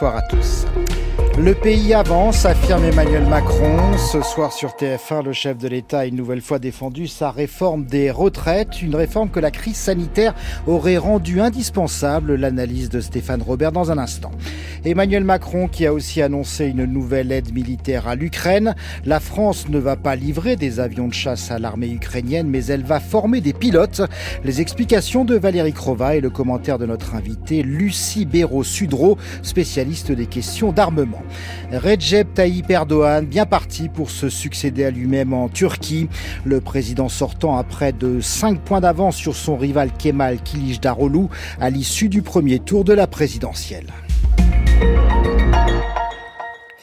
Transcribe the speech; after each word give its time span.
Bonsoir 0.00 0.18
à 0.18 0.22
tous. 0.28 0.64
Le 1.40 1.54
pays 1.54 1.94
avance, 1.94 2.44
affirme 2.46 2.84
Emmanuel 2.84 3.24
Macron. 3.24 3.96
Ce 3.96 4.20
soir 4.22 4.52
sur 4.52 4.70
TF1, 4.70 5.24
le 5.24 5.32
chef 5.32 5.56
de 5.56 5.68
l'État 5.68 6.00
a 6.00 6.06
une 6.06 6.16
nouvelle 6.16 6.40
fois 6.40 6.58
défendu 6.58 7.06
sa 7.06 7.30
réforme 7.30 7.84
des 7.84 8.10
retraites, 8.10 8.82
une 8.82 8.96
réforme 8.96 9.30
que 9.30 9.38
la 9.38 9.52
crise 9.52 9.76
sanitaire 9.76 10.34
aurait 10.66 10.96
rendue 10.96 11.40
indispensable. 11.40 12.34
L'analyse 12.34 12.88
de 12.88 13.00
Stéphane 13.00 13.40
Robert 13.40 13.70
dans 13.70 13.92
un 13.92 13.98
instant. 13.98 14.32
Emmanuel 14.84 15.22
Macron 15.22 15.68
qui 15.68 15.86
a 15.86 15.92
aussi 15.92 16.22
annoncé 16.22 16.66
une 16.66 16.84
nouvelle 16.84 17.30
aide 17.30 17.54
militaire 17.54 18.08
à 18.08 18.16
l'Ukraine. 18.16 18.74
La 19.04 19.20
France 19.20 19.68
ne 19.68 19.78
va 19.78 19.94
pas 19.94 20.16
livrer 20.16 20.56
des 20.56 20.80
avions 20.80 21.06
de 21.06 21.14
chasse 21.14 21.52
à 21.52 21.60
l'armée 21.60 21.90
ukrainienne, 21.90 22.48
mais 22.48 22.66
elle 22.66 22.84
va 22.84 22.98
former 22.98 23.40
des 23.40 23.52
pilotes. 23.52 24.02
Les 24.42 24.60
explications 24.60 25.24
de 25.24 25.36
Valérie 25.36 25.72
Crova 25.72 26.16
et 26.16 26.20
le 26.20 26.30
commentaire 26.30 26.78
de 26.78 26.86
notre 26.86 27.14
invité 27.14 27.62
Lucie 27.62 28.24
Béraud-Sudreau, 28.26 29.18
spécialiste 29.42 30.10
des 30.10 30.26
questions 30.26 30.72
d'armement. 30.72 31.22
Recep 31.72 32.34
Tayyip 32.34 32.70
Erdogan, 32.70 33.24
bien 33.24 33.46
parti 33.46 33.88
pour 33.88 34.10
se 34.10 34.28
succéder 34.28 34.84
à 34.84 34.90
lui-même 34.90 35.32
en 35.32 35.48
Turquie. 35.48 36.08
Le 36.44 36.60
président 36.60 37.08
sortant 37.08 37.56
a 37.56 37.64
près 37.64 37.92
de 37.92 38.20
5 38.20 38.60
points 38.60 38.80
d'avance 38.80 39.16
sur 39.16 39.36
son 39.36 39.56
rival 39.56 39.90
Kemal 39.98 40.38
Kılıçdaroğlu 40.42 41.26
à 41.60 41.70
l'issue 41.70 42.08
du 42.08 42.22
premier 42.22 42.58
tour 42.58 42.84
de 42.84 42.92
la 42.92 43.06
présidentielle. 43.06 43.86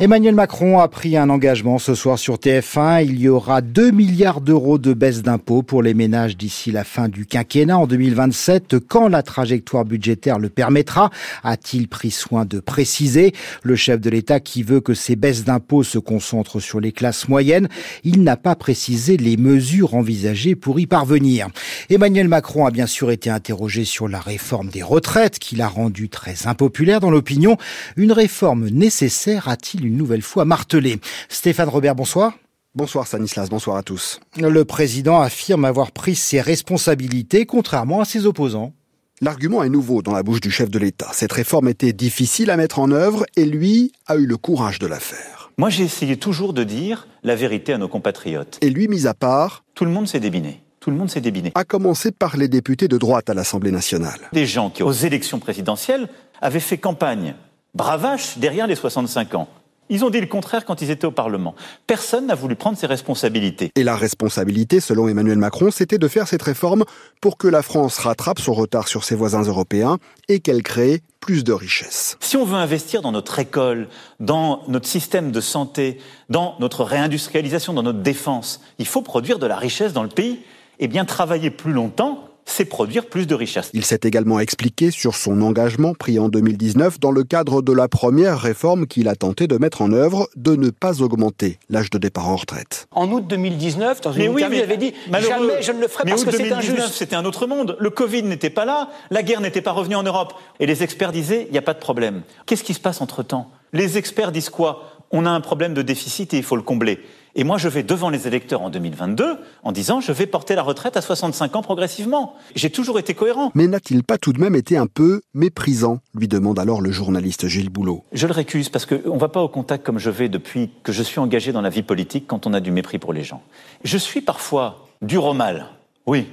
Emmanuel 0.05 0.35
Macron 0.35 0.77
a 0.77 0.87
pris 0.87 1.17
un 1.17 1.31
engagement 1.31 1.79
ce 1.79 1.95
soir 1.95 2.19
sur 2.19 2.35
TF1. 2.35 3.03
Il 3.03 3.19
y 3.19 3.27
aura 3.27 3.61
2 3.61 3.89
milliards 3.89 4.39
d'euros 4.39 4.77
de 4.77 4.93
baisse 4.93 5.23
d'impôts 5.23 5.63
pour 5.63 5.81
les 5.81 5.95
ménages 5.95 6.37
d'ici 6.37 6.71
la 6.71 6.83
fin 6.83 7.09
du 7.09 7.25
quinquennat 7.25 7.79
en 7.79 7.87
2027, 7.87 8.77
quand 8.87 9.07
la 9.07 9.23
trajectoire 9.23 9.83
budgétaire 9.83 10.37
le 10.37 10.49
permettra, 10.49 11.09
a-t-il 11.43 11.87
pris 11.87 12.11
soin 12.11 12.45
de 12.45 12.59
préciser. 12.59 13.33
Le 13.63 13.75
chef 13.75 13.99
de 13.99 14.11
l'État 14.11 14.39
qui 14.39 14.61
veut 14.61 14.79
que 14.79 14.93
ces 14.93 15.15
baisses 15.15 15.43
d'impôts 15.43 15.81
se 15.81 15.97
concentrent 15.97 16.59
sur 16.59 16.79
les 16.79 16.91
classes 16.91 17.27
moyennes, 17.27 17.67
il 18.03 18.21
n'a 18.21 18.37
pas 18.37 18.55
précisé 18.55 19.17
les 19.17 19.37
mesures 19.37 19.95
envisagées 19.95 20.53
pour 20.53 20.79
y 20.79 20.85
parvenir. 20.85 21.47
Emmanuel 21.89 22.27
Macron 22.27 22.67
a 22.67 22.69
bien 22.69 22.85
sûr 22.85 23.09
été 23.09 23.31
interrogé 23.31 23.85
sur 23.85 24.07
la 24.07 24.19
réforme 24.19 24.69
des 24.69 24.83
retraites 24.83 25.39
qu'il 25.39 25.63
a 25.63 25.67
rendue 25.67 26.09
très 26.09 26.45
impopulaire 26.45 26.99
dans 26.99 27.09
l'opinion. 27.09 27.57
Une 27.97 28.11
réforme 28.11 28.69
nécessaire 28.69 29.47
a-t-il 29.47 29.94
nouvelle 29.97 30.21
fois 30.21 30.45
martelé. 30.45 30.99
Stéphane 31.29 31.69
Robert, 31.69 31.95
bonsoir. 31.95 32.33
Bonsoir 32.75 33.07
Stanislas, 33.07 33.49
bonsoir 33.49 33.77
à 33.77 33.83
tous. 33.83 34.19
Le 34.37 34.65
président 34.65 35.21
affirme 35.21 35.63
avoir 35.63 35.91
pris 35.91 36.15
ses 36.15 36.41
responsabilités 36.41 37.45
contrairement 37.45 38.01
à 38.01 38.05
ses 38.05 38.25
opposants. 38.25 38.73
L'argument 39.21 39.63
est 39.63 39.69
nouveau 39.69 40.01
dans 40.01 40.11
la 40.11 40.23
bouche 40.23 40.41
du 40.41 40.51
chef 40.51 40.69
de 40.69 40.77
l'État. 40.77 41.07
Cette 41.13 41.31
réforme 41.31 41.69
était 41.69 41.93
difficile 41.93 42.49
à 42.49 42.57
mettre 42.57 42.79
en 42.79 42.91
œuvre 42.91 43.25
et 43.37 43.45
lui 43.45 43.93
a 44.07 44.17
eu 44.17 44.25
le 44.25 44.35
courage 44.35 44.77
de 44.79 44.87
la 44.87 44.99
faire. 44.99 45.51
Moi 45.57 45.69
j'ai 45.69 45.85
essayé 45.85 46.17
toujours 46.17 46.51
de 46.51 46.65
dire 46.65 47.07
la 47.23 47.35
vérité 47.35 47.71
à 47.71 47.77
nos 47.77 47.87
compatriotes. 47.87 48.57
Et 48.61 48.69
lui, 48.69 48.89
mis 48.89 49.07
à 49.07 49.13
part, 49.13 49.63
tout 49.73 49.85
le 49.85 49.91
monde 49.91 50.07
s'est 50.07 50.19
débiné. 50.19 50.61
Tout 50.81 50.91
le 50.91 50.97
monde 50.97 51.09
s'est 51.09 51.21
débiné. 51.21 51.53
À 51.55 51.63
commencer 51.63 52.11
par 52.11 52.35
les 52.35 52.49
députés 52.49 52.89
de 52.89 52.97
droite 52.97 53.29
à 53.29 53.33
l'Assemblée 53.33 53.71
nationale. 53.71 54.19
Des 54.33 54.45
gens 54.45 54.69
qui, 54.69 54.83
aux 54.83 54.91
élections 54.91 55.39
présidentielles, 55.39 56.09
avaient 56.41 56.59
fait 56.59 56.77
campagne 56.77 57.35
bravache 57.73 58.37
derrière 58.37 58.67
les 58.67 58.75
65 58.75 59.35
ans. 59.35 59.47
Ils 59.89 60.03
ont 60.03 60.09
dit 60.09 60.19
le 60.19 60.25
contraire 60.25 60.65
quand 60.65 60.81
ils 60.81 60.89
étaient 60.89 61.05
au 61.05 61.11
Parlement. 61.11 61.53
Personne 61.85 62.25
n'a 62.25 62.35
voulu 62.35 62.55
prendre 62.55 62.77
ses 62.77 62.87
responsabilités. 62.87 63.71
Et 63.75 63.83
la 63.83 63.95
responsabilité, 63.95 64.79
selon 64.79 65.07
Emmanuel 65.07 65.37
Macron, 65.37 65.69
c'était 65.69 65.99
de 65.99 66.07
faire 66.07 66.27
cette 66.27 66.41
réforme 66.41 66.85
pour 67.21 67.37
que 67.37 67.47
la 67.47 67.61
France 67.61 67.99
rattrape 67.99 68.39
son 68.39 68.53
retard 68.53 68.87
sur 68.87 69.03
ses 69.03 69.15
voisins 69.15 69.43
européens 69.43 69.99
et 70.27 70.39
qu'elle 70.39 70.63
crée 70.63 71.01
plus 71.19 71.43
de 71.43 71.53
richesses. 71.53 72.17
Si 72.19 72.35
on 72.35 72.45
veut 72.45 72.57
investir 72.57 73.03
dans 73.03 73.11
notre 73.11 73.37
école, 73.37 73.87
dans 74.19 74.63
notre 74.67 74.87
système 74.87 75.31
de 75.31 75.41
santé, 75.41 75.99
dans 76.29 76.55
notre 76.59 76.83
réindustrialisation, 76.83 77.73
dans 77.73 77.83
notre 77.83 78.01
défense, 78.01 78.61
il 78.79 78.87
faut 78.87 79.01
produire 79.01 79.37
de 79.37 79.45
la 79.45 79.57
richesse 79.57 79.93
dans 79.93 80.03
le 80.03 80.09
pays 80.09 80.39
et 80.79 80.87
bien 80.87 81.05
travailler 81.05 81.51
plus 81.51 81.73
longtemps 81.73 82.29
c'est 82.45 82.65
produire 82.65 83.07
plus 83.07 83.27
de 83.27 83.35
richesses. 83.35 83.69
Il 83.73 83.83
s'est 83.83 83.99
également 84.03 84.39
expliqué 84.39 84.91
sur 84.91 85.15
son 85.15 85.41
engagement 85.41 85.93
pris 85.93 86.19
en 86.19 86.29
2019 86.29 86.99
dans 86.99 87.11
le 87.11 87.23
cadre 87.23 87.61
de 87.61 87.73
la 87.73 87.87
première 87.87 88.39
réforme 88.39 88.87
qu'il 88.87 89.07
a 89.07 89.15
tenté 89.15 89.47
de 89.47 89.57
mettre 89.57 89.81
en 89.81 89.91
œuvre 89.91 90.29
de 90.35 90.55
ne 90.55 90.69
pas 90.69 91.01
augmenter 91.01 91.59
l'âge 91.69 91.89
de 91.89 91.97
départ 91.97 92.29
en 92.29 92.35
retraite. 92.35 92.87
En 92.91 93.11
août 93.11 93.25
2019, 93.27 94.01
dans 94.01 94.11
une 94.11 94.21
interview, 94.21 94.57
il 94.57 94.63
avait 94.63 94.77
dit 94.77 94.93
jamais 95.11 95.61
je 95.61 95.71
ne 95.71 95.81
le 95.81 95.87
ferai 95.87 96.09
parce 96.09 96.23
que 96.23 96.31
c'est 96.31 96.51
injuste. 96.51 96.93
C'était 96.93 97.15
un 97.15 97.25
autre 97.25 97.47
monde. 97.47 97.75
Le 97.79 97.89
Covid 97.89 98.23
n'était 98.23 98.49
pas 98.49 98.65
là, 98.65 98.89
la 99.09 99.23
guerre 99.23 99.41
n'était 99.41 99.61
pas 99.61 99.71
revenue 99.71 99.95
en 99.95 100.03
Europe, 100.03 100.33
et 100.59 100.65
les 100.65 100.83
experts 100.83 101.11
disaient 101.11 101.45
il 101.49 101.51
n'y 101.51 101.57
a 101.57 101.63
pas 101.63 101.73
de 101.73 101.79
problème. 101.79 102.21
Qu'est-ce 102.45 102.63
qui 102.63 102.73
se 102.73 102.79
passe 102.79 103.01
entre 103.01 103.23
temps 103.23 103.49
Les 103.73 103.97
experts 103.97 104.31
disent 104.31 104.49
quoi? 104.49 104.94
On 105.11 105.25
a 105.25 105.29
un 105.29 105.41
problème 105.41 105.73
de 105.73 105.81
déficit 105.81 106.33
et 106.33 106.37
il 106.37 106.43
faut 106.43 106.55
le 106.55 106.61
combler. 106.61 106.99
Et 107.37 107.43
moi, 107.43 107.57
je 107.57 107.67
vais 107.67 107.83
devant 107.83 108.09
les 108.09 108.27
électeurs 108.27 108.61
en 108.61 108.69
2022 108.69 109.37
en 109.63 109.71
disant 109.73 109.99
je 109.99 110.13
vais 110.13 110.25
porter 110.25 110.55
la 110.55 110.63
retraite 110.63 110.95
à 110.95 111.01
65 111.01 111.55
ans 111.57 111.61
progressivement. 111.61 112.35
J'ai 112.55 112.69
toujours 112.69 112.97
été 112.97 113.13
cohérent. 113.13 113.51
Mais 113.55 113.67
n'a-t-il 113.67 114.03
pas 114.03 114.17
tout 114.17 114.31
de 114.31 114.39
même 114.39 114.55
été 114.55 114.77
un 114.77 114.87
peu 114.87 115.21
méprisant 115.33 115.99
lui 116.13 116.29
demande 116.29 116.59
alors 116.59 116.81
le 116.81 116.91
journaliste 116.91 117.47
Gilles 117.47 117.69
Boulot. 117.69 118.03
Je 118.13 118.25
le 118.25 118.33
récuse 118.33 118.69
parce 118.69 118.85
qu'on 118.85 119.15
ne 119.15 119.19
va 119.19 119.27
pas 119.27 119.41
au 119.41 119.49
contact 119.49 119.85
comme 119.85 119.99
je 119.99 120.09
vais 120.09 120.29
depuis 120.29 120.71
que 120.83 120.93
je 120.93 121.03
suis 121.03 121.19
engagé 121.19 121.51
dans 121.51 121.61
la 121.61 121.69
vie 121.69 121.83
politique 121.83 122.25
quand 122.25 122.47
on 122.47 122.53
a 122.53 122.61
du 122.61 122.71
mépris 122.71 122.99
pour 122.99 123.11
les 123.11 123.23
gens. 123.23 123.41
Je 123.83 123.97
suis 123.97 124.21
parfois 124.21 124.87
dur 125.01 125.25
au 125.25 125.33
mal. 125.33 125.67
Oui, 126.05 126.27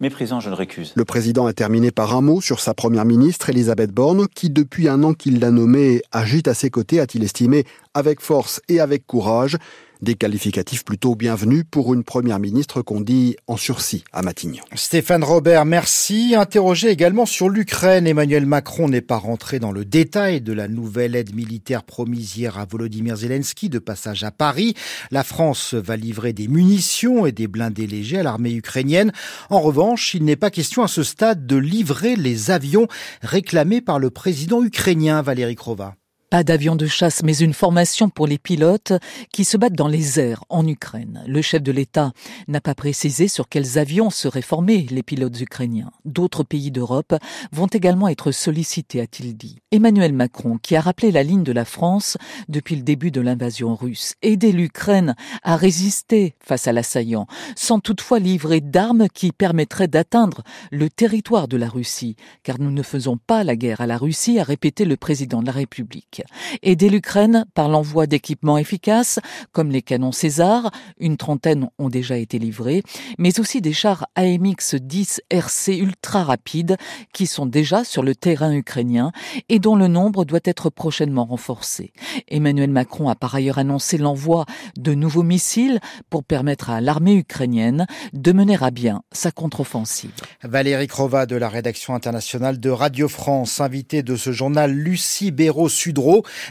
Je 0.00 0.48
le 0.48 0.54
récuse. 0.54 0.92
Le 0.96 1.04
président 1.04 1.46
a 1.46 1.52
terminé 1.52 1.90
par 1.90 2.14
un 2.16 2.20
mot 2.20 2.40
sur 2.40 2.60
sa 2.60 2.74
première 2.74 3.04
ministre, 3.04 3.48
Elisabeth 3.48 3.90
Borne, 3.90 4.26
qui, 4.28 4.50
depuis 4.50 4.88
un 4.88 5.02
an 5.02 5.14
qu'il 5.14 5.38
l'a 5.38 5.50
nommée, 5.50 6.02
agite 6.12 6.48
à 6.48 6.54
ses 6.54 6.68
côtés, 6.68 7.00
a-t-il 7.00 7.24
estimé, 7.24 7.64
avec 7.94 8.20
force 8.20 8.60
et 8.68 8.80
avec 8.80 9.06
courage. 9.06 9.56
Des 10.04 10.16
qualificatifs 10.16 10.84
plutôt 10.84 11.14
bienvenus 11.14 11.64
pour 11.70 11.94
une 11.94 12.04
première 12.04 12.38
ministre 12.38 12.82
qu'on 12.82 13.00
dit 13.00 13.36
en 13.46 13.56
sursis 13.56 14.04
à 14.12 14.20
Matignon. 14.20 14.62
Stéphane 14.74 15.24
Robert, 15.24 15.64
merci. 15.64 16.34
Interrogé 16.36 16.90
également 16.90 17.24
sur 17.24 17.48
l'Ukraine, 17.48 18.06
Emmanuel 18.06 18.44
Macron 18.44 18.86
n'est 18.86 19.00
pas 19.00 19.16
rentré 19.16 19.60
dans 19.60 19.72
le 19.72 19.86
détail 19.86 20.42
de 20.42 20.52
la 20.52 20.68
nouvelle 20.68 21.16
aide 21.16 21.34
militaire 21.34 21.84
promise 21.84 22.36
hier 22.36 22.58
à 22.58 22.66
Volodymyr 22.66 23.16
Zelensky 23.16 23.70
de 23.70 23.78
passage 23.78 24.24
à 24.24 24.30
Paris. 24.30 24.74
La 25.10 25.24
France 25.24 25.72
va 25.72 25.96
livrer 25.96 26.34
des 26.34 26.48
munitions 26.48 27.24
et 27.24 27.32
des 27.32 27.48
blindés 27.48 27.86
légers 27.86 28.18
à 28.18 28.24
l'armée 28.24 28.52
ukrainienne. 28.52 29.10
En 29.48 29.60
revanche, 29.62 30.12
il 30.12 30.26
n'est 30.26 30.36
pas 30.36 30.50
question 30.50 30.82
à 30.82 30.88
ce 30.88 31.02
stade 31.02 31.46
de 31.46 31.56
livrer 31.56 32.14
les 32.16 32.50
avions 32.50 32.88
réclamés 33.22 33.80
par 33.80 33.98
le 33.98 34.10
président 34.10 34.62
ukrainien 34.62 35.22
Valéry 35.22 35.54
Krova. 35.54 35.94
Pas 36.34 36.42
d'avion 36.42 36.74
de 36.74 36.88
chasse, 36.88 37.22
mais 37.22 37.36
une 37.36 37.52
formation 37.52 38.08
pour 38.08 38.26
les 38.26 38.38
pilotes 38.38 38.92
qui 39.32 39.44
se 39.44 39.56
battent 39.56 39.74
dans 39.74 39.86
les 39.86 40.18
airs 40.18 40.42
en 40.48 40.66
Ukraine. 40.66 41.22
Le 41.28 41.40
chef 41.42 41.62
de 41.62 41.70
l'État 41.70 42.10
n'a 42.48 42.60
pas 42.60 42.74
précisé 42.74 43.28
sur 43.28 43.48
quels 43.48 43.78
avions 43.78 44.10
seraient 44.10 44.42
formés 44.42 44.88
les 44.90 45.04
pilotes 45.04 45.40
ukrainiens. 45.40 45.92
D'autres 46.04 46.42
pays 46.42 46.72
d'Europe 46.72 47.14
vont 47.52 47.68
également 47.68 48.08
être 48.08 48.32
sollicités, 48.32 49.00
a-t-il 49.00 49.36
dit. 49.36 49.60
Emmanuel 49.70 50.12
Macron, 50.12 50.58
qui 50.60 50.74
a 50.74 50.80
rappelé 50.80 51.12
la 51.12 51.22
ligne 51.22 51.44
de 51.44 51.52
la 51.52 51.64
France 51.64 52.18
depuis 52.48 52.74
le 52.74 52.82
début 52.82 53.12
de 53.12 53.20
l'invasion 53.20 53.76
russe, 53.76 54.14
aider 54.20 54.50
l'Ukraine 54.50 55.14
à 55.44 55.54
résister 55.54 56.34
face 56.40 56.66
à 56.66 56.72
l'assaillant, 56.72 57.28
sans 57.54 57.78
toutefois 57.78 58.18
livrer 58.18 58.60
d'armes 58.60 59.06
qui 59.08 59.30
permettraient 59.30 59.86
d'atteindre 59.86 60.42
le 60.72 60.90
territoire 60.90 61.46
de 61.46 61.58
la 61.58 61.68
Russie, 61.68 62.16
car 62.42 62.58
nous 62.58 62.72
ne 62.72 62.82
faisons 62.82 63.18
pas 63.24 63.44
la 63.44 63.54
guerre 63.54 63.80
à 63.80 63.86
la 63.86 63.98
Russie, 63.98 64.40
a 64.40 64.42
répété 64.42 64.84
le 64.84 64.96
président 64.96 65.40
de 65.40 65.46
la 65.46 65.52
République. 65.52 66.23
Aider 66.62 66.90
l'Ukraine 66.90 67.44
par 67.54 67.68
l'envoi 67.68 68.06
d'équipements 68.06 68.58
efficaces 68.58 69.18
comme 69.52 69.70
les 69.70 69.82
canons 69.82 70.12
César, 70.12 70.70
une 70.98 71.16
trentaine 71.16 71.68
ont 71.78 71.88
déjà 71.88 72.16
été 72.16 72.38
livrés, 72.38 72.82
mais 73.18 73.38
aussi 73.40 73.60
des 73.60 73.72
chars 73.72 74.06
AMX-10 74.16 75.20
RC 75.30 75.76
ultra 75.76 76.24
rapides 76.24 76.76
qui 77.12 77.26
sont 77.26 77.46
déjà 77.46 77.84
sur 77.84 78.02
le 78.02 78.14
terrain 78.14 78.52
ukrainien 78.52 79.12
et 79.48 79.58
dont 79.58 79.76
le 79.76 79.88
nombre 79.88 80.24
doit 80.24 80.40
être 80.44 80.70
prochainement 80.70 81.24
renforcé. 81.24 81.92
Emmanuel 82.28 82.70
Macron 82.70 83.08
a 83.08 83.14
par 83.14 83.34
ailleurs 83.34 83.58
annoncé 83.58 83.98
l'envoi 83.98 84.46
de 84.76 84.94
nouveaux 84.94 85.22
missiles 85.22 85.80
pour 86.10 86.24
permettre 86.24 86.70
à 86.70 86.80
l'armée 86.80 87.14
ukrainienne 87.14 87.86
de 88.12 88.32
mener 88.32 88.56
à 88.60 88.70
bien 88.70 89.02
sa 89.12 89.30
contre-offensive. 89.30 90.12
Valérie 90.42 90.86
Crova 90.86 91.26
de 91.26 91.36
la 91.36 91.48
rédaction 91.48 91.94
internationale 91.94 92.60
de 92.60 92.70
Radio 92.70 93.08
France, 93.08 93.60
invitée 93.60 94.02
de 94.02 94.16
ce 94.16 94.32
journal 94.32 94.72
Lucie 94.72 95.32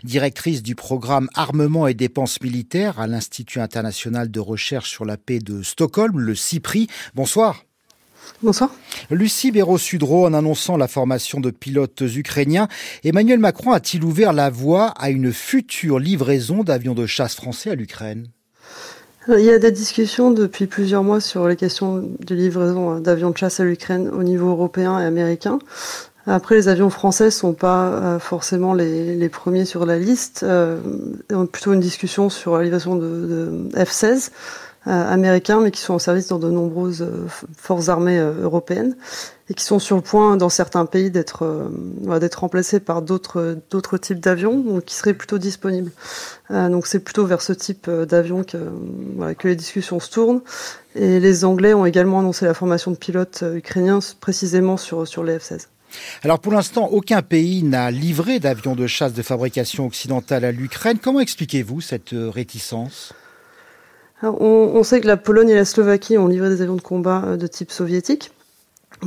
Directrice 0.04 0.64
du 0.64 0.76
programme 0.76 1.30
Armement 1.36 1.88
et 1.88 1.94
dépenses 1.94 2.42
militaires 2.42 3.00
à 3.00 3.08
l'Institut 3.08 3.60
international 3.60 4.32
de 4.32 4.40
recherche 4.40 4.90
sur 4.90 5.06
la 5.06 5.18
paix 5.18 5.40
de 5.40 5.62
Stockholm, 5.62 6.20
le 6.20 6.36
CIPRI. 6.36 6.88
Bonsoir. 7.14 7.64
Bonsoir. 8.42 8.74
Lucie 9.10 9.52
Béraud-Sudreau, 9.52 10.26
en 10.26 10.34
annonçant 10.34 10.78
la 10.78 10.88
formation 10.88 11.40
de 11.40 11.52
pilotes 11.52 12.04
ukrainiens, 12.16 12.68
Emmanuel 13.04 13.40
Macron 13.40 13.72
a-t-il 13.72 14.04
ouvert 14.04 14.34
la 14.34 14.50
voie 14.50 14.88
à 14.98 15.10
une 15.10 15.32
future 15.32 16.00
livraison 16.00 16.64
d'avions 16.64 16.94
de 16.94 17.06
chasse 17.06 17.36
français 17.36 17.72
à 17.72 17.76
l'Ukraine? 17.76 18.28
Il 19.30 19.40
y 19.40 19.50
a 19.50 19.60
des 19.60 19.72
discussions 19.72 20.32
depuis 20.32 20.68
plusieurs 20.68 21.04
mois 21.04 21.22
sur 21.22 21.48
les 21.48 21.56
questions 21.56 22.04
de 22.20 22.36
livraison 22.36 23.00
d'avions 23.00 23.30
de 23.30 23.38
chasse 23.38 23.62
à 23.62 23.64
l'Ukraine 23.64 24.10
au 24.10 24.24
niveau 24.24 24.50
européen 24.50 25.00
et 25.00 25.06
américain. 25.06 25.60
Après, 26.26 26.56
les 26.56 26.70
avions 26.70 26.90
français 26.90 27.32
sont 27.32 27.54
pas 27.54 28.18
forcément 28.20 28.74
les, 28.74 29.16
les, 29.16 29.30
premiers 29.30 29.66
sur 29.66 29.86
la 29.86 29.98
liste. 30.00 30.44
Euh, 30.44 30.80
plutôt 31.52 31.74
une 31.74 31.82
discussion 31.82 32.30
sur 32.30 32.58
la 32.58 32.64
livraison 32.64 32.96
de, 32.96 33.02
de 33.02 33.70
F-16 33.76 34.32
américains, 34.86 35.62
mais 35.62 35.72
qui 35.72 35.80
sont 35.80 35.94
en 35.94 36.00
service 36.00 36.28
dans 36.28 36.40
de 36.40 36.50
nombreuses 36.50 37.08
forces 37.58 37.88
armées 37.88 38.20
européennes 38.20 38.96
et 39.50 39.54
qui 39.54 39.64
sont 39.64 39.80
sur 39.80 39.96
le 39.98 40.02
point, 40.02 40.38
dans 40.38 40.50
certains 40.50 40.86
pays, 40.86 41.12
d'être 41.12 41.44
euh, 41.44 42.20
d'être 42.20 42.36
remplacés 42.36 42.80
par 42.80 43.02
d'autres 43.02 43.58
d'autres 43.70 43.98
types 43.98 44.20
d'avions, 44.20 44.82
qui 44.82 44.96
seraient 44.96 45.14
plutôt 45.14 45.38
disponibles. 45.38 45.92
Euh, 46.52 46.70
donc 46.70 46.88
c'est 46.88 47.00
plutôt 47.00 47.26
vers 47.26 47.42
ce 47.42 47.54
type 47.54 47.88
euh, 47.90 48.06
d'avion 48.06 48.44
que 48.44 48.58
voilà, 49.18 49.36
que 49.36 49.48
les 49.48 49.56
discussions 49.56 50.00
se 50.00 50.10
tournent. 50.10 50.42
Et 50.96 51.20
les 51.20 51.44
Anglais 51.46 51.74
ont 51.74 51.86
également 51.86 52.20
annoncé 52.20 52.46
la 52.46 52.54
formation 52.54 52.92
de 52.92 52.98
pilotes 52.98 53.44
ukrainiens 53.54 54.00
précisément 54.22 54.78
sur 54.78 55.08
sur 55.08 55.24
les 55.24 55.38
F-16. 55.38 55.68
Alors 56.24 56.40
pour 56.40 56.54
l'instant, 56.54 56.88
aucun 56.92 57.22
pays 57.22 57.64
n'a 57.64 57.92
livré 57.92 58.40
d'avions 58.40 58.76
de 58.76 58.88
chasse 58.88 59.14
de 59.14 59.22
fabrication 59.22 59.86
occidentale 59.86 60.46
à 60.46 60.52
l'Ukraine. 60.52 60.98
Comment 61.02 61.20
expliquez-vous 61.20 61.82
cette 61.82 62.14
réticence? 62.14 63.14
On, 64.22 64.30
on, 64.30 64.84
sait 64.84 65.02
que 65.02 65.08
la 65.08 65.18
Pologne 65.18 65.50
et 65.50 65.56
la 65.56 65.66
Slovaquie 65.66 66.18
ont 66.18 66.28
livré 66.28 66.50
des 66.50 66.62
avions 66.62 66.76
de 66.76 66.82
combat 66.82 67.36
de 67.36 67.48
type 67.48 67.72
soviétique 67.72 68.32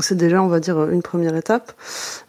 c'est 0.02 0.16
déjà, 0.16 0.42
on 0.42 0.48
va 0.48 0.60
dire, 0.60 0.88
une 0.88 1.02
première 1.02 1.36
étape. 1.36 1.72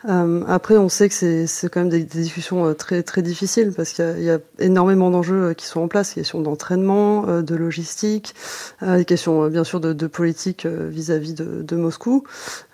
Euh, 0.07 0.43
après, 0.47 0.77
on 0.77 0.89
sait 0.89 1.09
que 1.09 1.45
c'est 1.45 1.69
quand 1.69 1.81
même 1.81 1.89
des, 1.89 2.03
discussions 2.03 2.65
euh, 2.65 2.73
très 2.73 3.03
très 3.03 3.21
difficiles 3.21 3.73
parce 3.75 3.91
qu'il 3.91 4.23
y, 4.23 4.29
a 4.29 4.39
énormément 4.59 5.09
d'enjeux 5.09 5.49
euh, 5.49 5.53
qui 5.53 5.65
sont 5.65 5.81
en 5.81 5.87
place, 5.87 6.13
questions 6.13 6.41
d'entraînement, 6.41 7.41
de 7.41 7.55
logistique, 7.55 8.35
des 8.81 9.05
questions 9.05 9.47
bien 9.47 9.63
sûr 9.63 9.79
de, 9.79 10.07
politique 10.07 10.65
vis-à-vis 10.65 11.33
de, 11.33 11.75
Moscou 11.75 12.23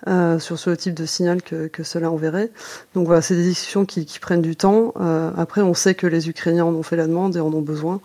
sur 0.05 0.59
ce 0.59 0.69
type 0.71 0.93
de 0.93 1.05
signal 1.05 1.41
que, 1.41 1.83
cela 1.83 2.11
enverrait. 2.11 2.51
Donc 2.95 3.05
voilà, 3.05 3.21
c'est 3.21 3.35
des 3.35 3.43
discussions 3.43 3.85
qui, 3.85 4.05
qui, 4.05 4.19
prennent 4.19 4.41
du 4.41 4.55
temps. 4.55 4.93
après, 5.37 5.61
on 5.61 5.73
sait 5.73 5.95
que 5.95 6.07
les 6.07 6.29
Ukrainiens 6.29 6.65
en 6.65 6.73
ont 6.73 6.83
fait 6.83 6.95
la 6.95 7.07
demande 7.07 7.35
et 7.35 7.39
en 7.39 7.51
ont 7.53 7.61
besoin. 7.61 7.99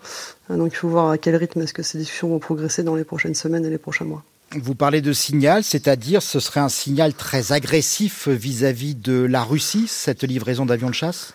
donc 0.51 0.73
il 0.73 0.77
faut 0.77 0.89
voir 0.89 1.11
à 1.11 1.19
quel 1.19 1.37
rythme 1.37 1.61
est-ce 1.61 1.75
que 1.75 1.83
ces 1.83 1.99
discussions 1.99 2.29
vont 2.29 2.39
progresser 2.39 2.83
dans 2.83 2.95
les 2.95 3.05
prochaines 3.05 3.35
semaines 3.35 3.65
et 3.65 3.71
les 3.71 3.79
prochains 3.79 4.05
mois. 4.05 4.25
Vous 4.53 4.75
parlez 4.75 5.03
de 5.03 5.13
signal, 5.13 5.63
c'est-à-dire 5.63 6.23
ce 6.23 6.41
serait 6.41 6.61
un 6.61 6.71
signal 6.71 7.13
très 7.13 7.53
agressif 7.53 8.29
vis-à-vis 8.29 8.95
de 8.95 9.21
la 9.21 9.43
Russie, 9.43 9.87
cette 9.89 10.23
livraison 10.23 10.65
d'avions 10.65 10.89
de 10.89 10.95
chasse? 10.95 11.35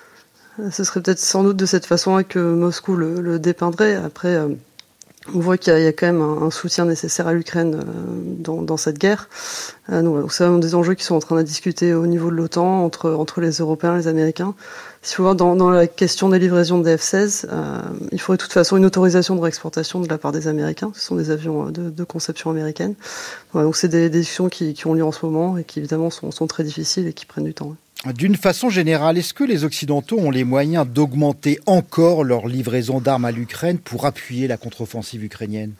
Ce 0.71 0.83
serait 0.83 1.01
peut-être 1.01 1.19
sans 1.19 1.44
doute 1.44 1.57
de 1.57 1.65
cette 1.65 1.86
façon 1.86 2.24
que 2.27 2.39
Moscou 2.39 2.95
le, 2.95 3.39
dépeindrait. 3.39 3.95
Après, 3.95 4.36
euh, 4.36 4.50
on 5.33 5.39
voit 5.39 5.57
qu'il 5.57 5.77
y, 5.77 5.87
a 5.87 5.93
quand 5.93 6.07
même 6.07 6.21
un, 6.21 6.51
soutien 6.51 6.85
nécessaire 6.85 7.27
à 7.27 7.33
l'Ukraine 7.33 7.75
euh, 7.75 8.59
dans, 8.61 8.77
cette 8.77 8.97
guerre. 8.97 9.29
Euh, 9.89 10.27
c'est 10.29 10.43
un 10.43 10.59
des 10.59 10.75
enjeux 10.75 10.95
qui 10.95 11.03
sont 11.05 11.15
en 11.15 11.19
train 11.19 11.37
de 11.37 11.43
discuter 11.43 11.93
au 11.93 12.07
niveau 12.07 12.29
de 12.29 12.35
l'OTAN 12.35 12.83
entre, 12.83 13.11
entre 13.11 13.39
les 13.39 13.51
Européens 13.59 13.95
et 13.95 13.99
les 13.99 14.07
Américains. 14.07 14.53
S'il 15.01 15.15
faut 15.15 15.23
voir 15.23 15.35
dans, 15.35 15.55
dans, 15.55 15.69
la 15.69 15.87
question 15.87 16.29
des 16.29 16.39
livraisons 16.39 16.79
de 16.79 16.89
F-16, 16.89 17.45
euh, 17.49 17.81
il 18.11 18.19
faudrait 18.19 18.37
de 18.37 18.43
toute 18.43 18.53
façon 18.53 18.75
une 18.75 18.85
autorisation 18.85 19.35
de 19.35 19.41
réexportation 19.41 20.01
de 20.01 20.09
la 20.09 20.17
part 20.17 20.33
des 20.33 20.47
Américains. 20.47 20.91
Ce 20.93 21.01
sont 21.01 21.15
des 21.15 21.31
avions 21.31 21.69
de, 21.69 21.89
de 21.89 22.03
conception 22.03 22.49
américaine. 22.49 22.95
donc 23.53 23.77
c'est 23.77 23.87
des, 23.87 24.09
discussions 24.09 24.49
qui, 24.49 24.73
qui, 24.73 24.87
ont 24.87 24.93
lieu 24.93 25.05
en 25.05 25.13
ce 25.13 25.25
moment 25.25 25.57
et 25.57 25.63
qui 25.63 25.79
évidemment 25.79 26.09
sont, 26.09 26.31
sont 26.31 26.47
très 26.47 26.63
difficiles 26.63 27.07
et 27.07 27.13
qui 27.13 27.25
prennent 27.25 27.45
du 27.45 27.53
temps. 27.53 27.75
D'une 28.05 28.35
façon 28.35 28.69
générale, 28.69 29.17
est-ce 29.17 29.33
que 29.33 29.45
les 29.45 29.63
Occidentaux 29.63 30.19
ont 30.19 30.29
les 30.29 30.44
moyens 30.44 30.85
d'augmenter 30.85 31.59
encore 31.65 32.25
leur 32.25 32.47
livraison 32.47 33.00
d'armes 33.00 33.23
à 33.23 33.31
l'Ukraine 33.31 33.77
pour 33.77 34.05
appuyer 34.05 34.47
la 34.47 34.57
contre-offensive 34.57 35.23
ukrainienne? 35.23 35.73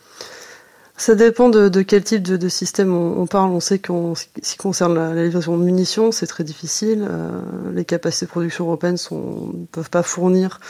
Ça 0.96 1.16
dépend 1.16 1.50
de, 1.50 1.82
quel 1.82 2.04
type 2.04 2.24
de, 2.24 2.50
système 2.50 2.94
on, 2.94 3.26
parle. 3.26 3.52
On 3.52 3.60
sait 3.60 3.80
qu'en 3.80 4.16
ce 4.16 4.26
qui 4.42 4.58
concerne 4.58 4.94
la, 4.94 5.24
livraison 5.24 5.58
de 5.58 5.64
munitions, 5.64 6.14
c'est 6.14 6.28
très 6.28 6.46
difficile. 6.46 7.06
Euh, 7.10 7.42
les 7.74 7.84
capacités 7.84 8.26
de 8.26 8.32
production 8.32 8.66
européennes 8.66 8.98
ne 9.12 9.66
peuvent 9.72 9.90
pas 9.90 10.04
fournir 10.04 10.62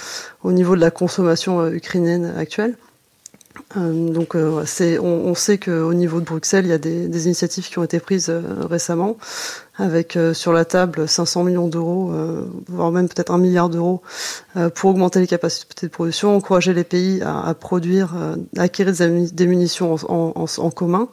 au 0.43 0.53
niveau 0.53 0.75
de 0.75 0.81
la 0.81 0.91
consommation 0.91 1.59
euh, 1.59 1.71
ukrainienne 1.71 2.33
actuelle. 2.37 2.77
Euh, 3.77 4.09
donc 4.09 4.35
euh, 4.35 4.61
on, 5.01 5.35
sait 5.35 5.57
qu'au 5.57 5.93
niveau 5.93 6.19
de 6.19 6.25
Bruxelles, 6.25 6.65
il 6.65 6.69
y 6.69 6.73
a 6.73 6.77
des, 6.77 7.25
initiatives 7.25 7.67
qui 7.67 7.79
ont 7.79 7.83
été 7.83 7.99
prises 7.99 8.29
euh, 8.29 8.41
récemment, 8.69 9.17
avec 9.77 10.17
sur 10.33 10.53
la 10.53 10.65
table 10.65 11.07
500 11.07 11.43
millions 11.43 11.67
d'euros, 11.67 12.11
voire 12.67 12.91
même 12.91 13.09
peut-être 13.09 13.31
un 13.31 13.39
milliard 13.39 13.69
d'euros, 13.69 14.03
pour 14.75 14.91
augmenter 14.91 15.19
les 15.19 15.25
capacités 15.25 15.87
de 15.87 15.91
production, 15.91 16.35
encourager 16.35 16.75
les 16.75 16.83
pays 16.83 17.23
à, 17.23 17.51
produire, 17.55 18.13
acquérir 18.55 18.93
des 18.93 19.47
munitions 19.47 19.95
en, 20.07 20.33
en, 20.35 20.45
en 20.45 20.69
commun, 20.69 21.09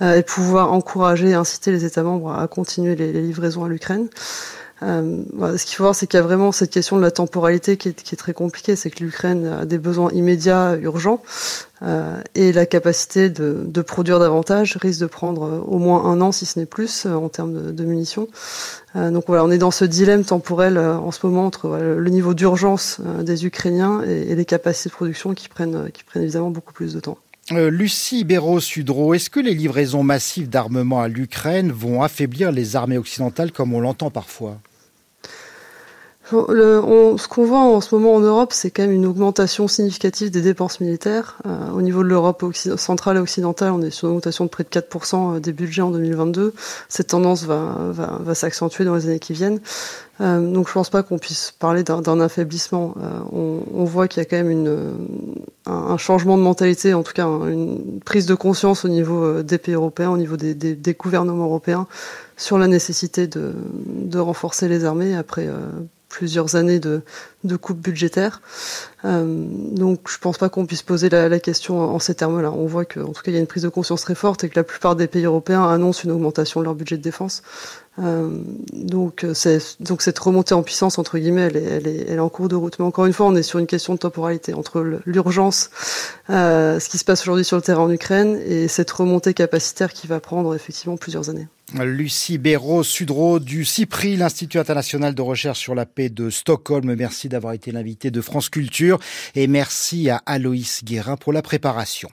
et 0.00 0.22
pouvoir 0.22 0.72
encourager 0.72 1.30
et 1.30 1.34
inciter 1.34 1.72
les 1.72 1.84
États 1.84 2.04
membres 2.04 2.30
à 2.30 2.46
continuer 2.46 2.94
les 2.94 3.10
livraisons 3.10 3.64
à 3.64 3.68
l'Ukraine. 3.68 4.08
Euh, 4.82 5.22
ce 5.56 5.64
qu'il 5.64 5.76
faut 5.76 5.84
voir, 5.84 5.94
c'est 5.94 6.06
qu'il 6.06 6.18
y 6.18 6.22
a 6.22 6.26
vraiment 6.26 6.52
cette 6.52 6.70
question 6.70 6.96
de 6.96 7.02
la 7.02 7.10
temporalité 7.10 7.76
qui 7.76 7.88
est, 7.88 8.16
très 8.16 8.34
compliquée. 8.34 8.76
C'est 8.76 8.90
que 8.90 9.02
l'Ukraine 9.02 9.46
a 9.46 9.64
des 9.64 9.78
besoins 9.78 10.10
immédiats, 10.12 10.76
urgents, 10.76 11.22
euh, 11.82 12.20
et 12.34 12.52
la 12.52 12.64
capacité 12.64 13.28
de, 13.28 13.82
produire 13.82 14.18
davantage 14.18 14.76
risque 14.80 15.00
de 15.00 15.06
prendre 15.06 15.64
au 15.66 15.78
moins 15.78 16.04
un 16.04 16.20
an, 16.20 16.32
si 16.32 16.46
ce 16.46 16.58
n'est 16.58 16.66
plus, 16.66 17.04
euh, 17.06 17.14
en 17.14 17.28
termes 17.28 17.72
de, 17.72 17.84
munitions. 17.84 18.28
Euh, 18.96 19.10
donc 19.10 19.24
voilà, 19.26 19.44
on 19.44 19.50
est 19.50 19.58
dans 19.58 19.70
ce 19.70 19.84
dilemme 19.84 20.24
temporel 20.24 20.78
euh, 20.78 20.96
en 20.96 21.10
ce 21.10 21.26
moment 21.26 21.46
entre 21.46 21.68
le 21.78 22.10
niveau 22.10 22.34
d'urgence 22.34 23.00
des 23.22 23.44
Ukrainiens 23.46 24.02
et, 24.02 24.34
les 24.34 24.44
capacités 24.44 24.88
de 24.88 24.94
production 24.94 25.34
qui 25.34 25.48
prennent, 25.48 25.90
qui 25.92 26.02
prennent 26.04 26.22
évidemment 26.22 26.50
beaucoup 26.50 26.72
plus 26.72 26.94
de 26.94 27.00
temps. 27.00 27.18
Lucie 27.50 28.24
Béraud-Sudreau, 28.24 29.14
est-ce 29.14 29.30
que 29.30 29.38
les 29.38 29.54
livraisons 29.54 30.02
massives 30.02 30.48
d'armement 30.48 31.00
à 31.00 31.08
l'Ukraine 31.08 31.70
vont 31.70 32.02
affaiblir 32.02 32.50
les 32.50 32.74
armées 32.74 32.98
occidentales 32.98 33.52
comme 33.52 33.72
on 33.72 33.80
l'entend 33.80 34.10
parfois? 34.10 34.58
Ce 36.30 37.28
qu'on 37.28 37.44
voit 37.44 37.60
en 37.60 37.80
ce 37.80 37.94
moment 37.94 38.14
en 38.14 38.20
Europe, 38.20 38.52
c'est 38.52 38.70
quand 38.70 38.82
même 38.82 38.92
une 38.92 39.06
augmentation 39.06 39.68
significative 39.68 40.30
des 40.30 40.42
dépenses 40.42 40.80
militaires. 40.80 41.36
Euh, 41.46 41.70
au 41.70 41.82
niveau 41.82 42.02
de 42.02 42.08
l'Europe 42.08 42.44
centrale 42.76 43.16
et 43.16 43.20
occidentale, 43.20 43.72
on 43.72 43.82
est 43.82 43.90
sur 43.90 44.08
une 44.08 44.12
augmentation 44.12 44.44
de 44.44 44.50
près 44.50 44.64
de 44.64 44.68
4% 44.68 45.36
euh, 45.36 45.40
des 45.40 45.52
budgets 45.52 45.82
en 45.82 45.90
2022. 45.90 46.54
Cette 46.88 47.08
tendance 47.08 47.44
va, 47.44 47.76
va, 47.90 48.18
va 48.22 48.34
s'accentuer 48.34 48.84
dans 48.84 48.94
les 48.94 49.06
années 49.06 49.18
qui 49.18 49.32
viennent. 49.32 49.60
Euh, 50.20 50.50
donc 50.50 50.68
je 50.68 50.72
pense 50.72 50.88
pas 50.88 51.02
qu'on 51.02 51.18
puisse 51.18 51.52
parler 51.58 51.82
d'un 51.82 52.20
affaiblissement. 52.20 52.94
Euh, 52.96 53.20
on, 53.32 53.62
on, 53.74 53.84
voit 53.84 54.08
qu'il 54.08 54.22
y 54.22 54.26
a 54.26 54.28
quand 54.28 54.36
même 54.36 54.50
une, 54.50 54.94
un, 55.66 55.98
changement 55.98 56.38
de 56.38 56.42
mentalité, 56.42 56.94
en 56.94 57.02
tout 57.02 57.12
cas 57.12 57.26
une 57.26 58.00
prise 58.00 58.24
de 58.24 58.34
conscience 58.34 58.84
au 58.84 58.88
niveau 58.88 59.22
euh, 59.22 59.42
des 59.42 59.58
pays 59.58 59.74
européens, 59.74 60.10
au 60.10 60.16
niveau 60.16 60.36
des, 60.38 60.54
des, 60.54 60.74
des 60.74 60.94
gouvernements 60.94 61.44
européens, 61.44 61.86
sur 62.38 62.56
la 62.56 62.66
nécessité 62.66 63.26
de, 63.26 63.54
de 63.86 64.18
renforcer 64.18 64.68
les 64.68 64.84
armées 64.84 65.14
après 65.14 65.48
plusieurs 66.08 66.56
années 66.56 66.78
de, 66.78 67.02
coupes 67.60 67.80
budgétaires. 67.80 68.40
Euh, 69.04 69.24
donc 69.26 70.08
je 70.08 70.18
pense 70.18 70.38
pas 70.38 70.48
qu'on 70.48 70.66
puisse 70.66 70.82
poser 70.82 71.08
la, 71.08 71.28
la 71.28 71.38
question 71.38 71.78
en 71.80 71.98
ces 71.98 72.14
termes-là. 72.14 72.50
On 72.50 72.66
voit 72.66 72.84
qu'en 72.84 73.12
tout 73.12 73.22
cas 73.22 73.30
il 73.30 73.34
y 73.34 73.36
a 73.36 73.40
une 73.40 73.46
prise 73.46 73.64
de 73.64 73.68
conscience 73.68 74.02
très 74.02 74.14
forte 74.14 74.44
et 74.44 74.48
que 74.48 74.56
la 74.56 74.64
plupart 74.64 74.96
des 74.96 75.06
pays 75.06 75.24
européens 75.24 75.68
annoncent 75.68 76.02
une 76.04 76.10
augmentation 76.10 76.60
de 76.60 76.64
leur 76.64 76.74
budget 76.74 76.96
de 76.96 77.02
défense. 77.02 77.42
Euh, 77.98 78.40
donc, 78.72 79.24
donc 79.80 80.02
cette 80.02 80.18
remontée 80.18 80.54
en 80.54 80.62
puissance 80.62 80.98
entre 80.98 81.18
guillemets, 81.18 81.50
elle 81.54 81.86
est, 81.86 82.18
en 82.18 82.28
cours 82.28 82.48
de 82.48 82.56
route. 82.56 82.78
Mais 82.78 82.84
encore 82.84 83.06
une 83.06 83.12
fois, 83.12 83.26
on 83.26 83.34
est 83.34 83.42
sur 83.42 83.58
une 83.58 83.66
question 83.66 83.94
de 83.94 83.98
temporalité 83.98 84.54
entre 84.54 84.82
l'urgence, 85.04 85.70
euh, 86.30 86.78
ce 86.80 86.88
qui 86.88 86.98
se 86.98 87.04
passe 87.04 87.22
aujourd'hui 87.22 87.44
sur 87.44 87.56
le 87.56 87.62
terrain 87.62 87.82
en 87.82 87.90
Ukraine, 87.90 88.38
et 88.46 88.68
cette 88.68 88.90
remontée 88.90 89.34
capacitaire 89.34 89.92
qui 89.92 90.06
va 90.06 90.20
prendre 90.20 90.54
effectivement 90.54 90.96
plusieurs 90.96 91.30
années. 91.30 91.48
Lucie 91.74 92.38
Béraud, 92.38 92.84
Sudreau 92.84 93.40
du 93.40 93.64
CIPRI, 93.64 94.16
l'Institut 94.16 94.58
international 94.58 95.14
de 95.14 95.22
recherche 95.22 95.58
sur 95.58 95.74
la 95.74 95.84
paix 95.84 96.08
de 96.08 96.30
Stockholm. 96.30 96.94
Merci 96.94 97.28
d'avoir 97.28 97.54
été 97.54 97.72
l'invité 97.72 98.12
de 98.12 98.20
France 98.20 98.48
Culture 98.48 99.00
et 99.34 99.48
merci 99.48 100.08
à 100.08 100.22
Aloïs 100.26 100.84
Guérin 100.84 101.16
pour 101.16 101.32
la 101.32 101.42
préparation. 101.42 102.08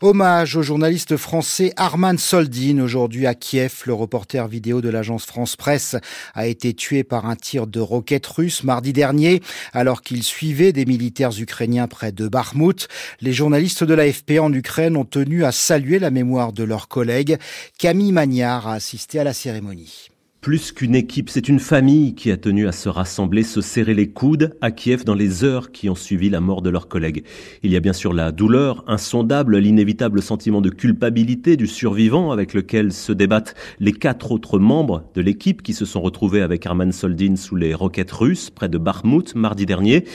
Hommage 0.00 0.54
au 0.54 0.62
journaliste 0.62 1.16
français 1.16 1.72
Arman 1.76 2.18
Soldin. 2.18 2.78
Aujourd'hui 2.78 3.26
à 3.26 3.34
Kiev, 3.34 3.82
le 3.84 3.94
reporter 3.94 4.46
vidéo 4.46 4.80
de 4.80 4.88
l'agence 4.88 5.26
France 5.26 5.56
Presse 5.56 5.96
a 6.34 6.46
été 6.46 6.72
tué 6.72 7.02
par 7.02 7.26
un 7.26 7.34
tir 7.34 7.66
de 7.66 7.80
roquette 7.80 8.28
russe 8.28 8.62
mardi 8.62 8.92
dernier 8.92 9.42
alors 9.72 10.02
qu'il 10.02 10.22
suivait 10.22 10.72
des 10.72 10.86
militaires 10.86 11.36
ukrainiens 11.36 11.88
près 11.88 12.12
de 12.12 12.28
Bakhmut. 12.28 12.86
Les 13.20 13.32
journalistes 13.32 13.82
de 13.82 13.94
l'AFP 13.94 14.38
en 14.38 14.52
Ukraine 14.52 14.96
ont 14.96 15.04
tenu 15.04 15.44
à 15.44 15.50
saluer 15.50 15.98
la 15.98 16.12
mémoire 16.12 16.52
de 16.52 16.62
leurs 16.62 16.86
collègues. 16.86 17.36
Camille 17.76 18.12
Magnard 18.12 18.68
a 18.68 18.74
assisté 18.74 19.18
à 19.18 19.24
la 19.24 19.32
cérémonie. 19.32 20.10
Plus 20.48 20.72
qu'une 20.72 20.94
équipe, 20.94 21.28
c'est 21.28 21.50
une 21.50 21.60
famille 21.60 22.14
qui 22.14 22.30
a 22.30 22.38
tenu 22.38 22.68
à 22.68 22.72
se 22.72 22.88
rassembler, 22.88 23.42
se 23.42 23.60
serrer 23.60 23.92
les 23.92 24.08
coudes 24.08 24.56
à 24.62 24.70
Kiev 24.70 25.04
dans 25.04 25.14
les 25.14 25.44
heures 25.44 25.72
qui 25.72 25.90
ont 25.90 25.94
suivi 25.94 26.30
la 26.30 26.40
mort 26.40 26.62
de 26.62 26.70
leurs 26.70 26.88
collègues. 26.88 27.22
Il 27.62 27.70
y 27.70 27.76
a 27.76 27.80
bien 27.80 27.92
sûr 27.92 28.14
la 28.14 28.32
douleur 28.32 28.82
insondable, 28.86 29.58
l'inévitable 29.58 30.22
sentiment 30.22 30.62
de 30.62 30.70
culpabilité 30.70 31.58
du 31.58 31.66
survivant 31.66 32.30
avec 32.30 32.54
lequel 32.54 32.94
se 32.94 33.12
débattent 33.12 33.56
les 33.78 33.92
quatre 33.92 34.32
autres 34.32 34.58
membres 34.58 35.04
de 35.14 35.20
l'équipe 35.20 35.60
qui 35.60 35.74
se 35.74 35.84
sont 35.84 36.00
retrouvés 36.00 36.40
avec 36.40 36.64
Arman 36.64 36.92
Soldin 36.92 37.36
sous 37.36 37.54
les 37.54 37.74
roquettes 37.74 38.12
russes 38.12 38.48
près 38.48 38.70
de 38.70 38.78
Bakhmut 38.78 39.34
mardi 39.34 39.66
dernier. 39.66 40.06